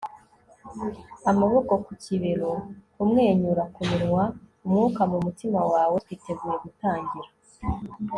[1.31, 2.51] amaboko ku kibero,
[2.93, 4.23] kumwenyura ku minwa,
[4.65, 7.29] umwuka mu mutima wawe, twiteguye gutangira